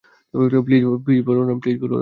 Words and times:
Please, 1.03 1.23
Balaram. 1.25 1.57